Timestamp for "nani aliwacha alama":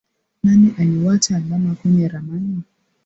0.43-1.75